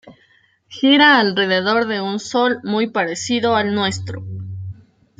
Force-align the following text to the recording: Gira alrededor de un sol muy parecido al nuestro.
Gira 0.67 1.19
alrededor 1.19 1.85
de 1.85 2.01
un 2.01 2.17
sol 2.19 2.59
muy 2.63 2.87
parecido 2.89 3.55
al 3.55 3.75
nuestro. 3.75 4.23